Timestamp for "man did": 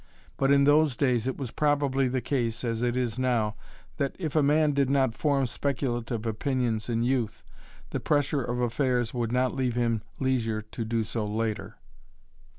4.41-4.89